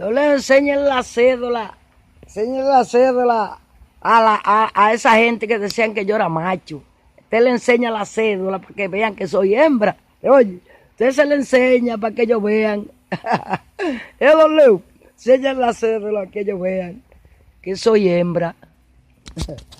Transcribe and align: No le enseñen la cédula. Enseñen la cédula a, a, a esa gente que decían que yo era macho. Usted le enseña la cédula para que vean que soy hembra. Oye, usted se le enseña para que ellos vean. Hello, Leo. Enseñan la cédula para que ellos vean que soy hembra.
No 0.00 0.10
le 0.10 0.32
enseñen 0.32 0.86
la 0.86 1.02
cédula. 1.02 1.76
Enseñen 2.22 2.66
la 2.66 2.86
cédula 2.86 3.58
a, 4.00 4.40
a, 4.42 4.70
a 4.72 4.94
esa 4.94 5.16
gente 5.16 5.46
que 5.46 5.58
decían 5.58 5.92
que 5.92 6.06
yo 6.06 6.16
era 6.16 6.26
macho. 6.26 6.82
Usted 7.18 7.42
le 7.44 7.50
enseña 7.50 7.90
la 7.90 8.06
cédula 8.06 8.60
para 8.60 8.74
que 8.74 8.88
vean 8.88 9.14
que 9.14 9.28
soy 9.28 9.54
hembra. 9.54 9.98
Oye, 10.22 10.60
usted 10.92 11.10
se 11.10 11.26
le 11.26 11.34
enseña 11.34 11.98
para 11.98 12.14
que 12.14 12.22
ellos 12.22 12.42
vean. 12.42 12.90
Hello, 14.18 14.48
Leo. 14.48 14.82
Enseñan 15.02 15.60
la 15.60 15.74
cédula 15.74 16.20
para 16.20 16.30
que 16.30 16.40
ellos 16.40 16.58
vean 16.58 17.02
que 17.60 17.76
soy 17.76 18.08
hembra. 18.08 18.56